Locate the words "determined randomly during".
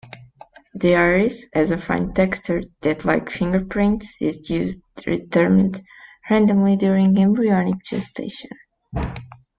4.95-7.19